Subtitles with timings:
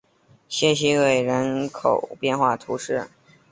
[0.49, 3.07] 谢西厄人口变化图示